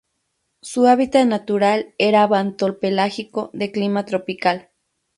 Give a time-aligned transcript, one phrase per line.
[0.63, 4.71] Su hábitat natural era bentopelágico de clima tropical.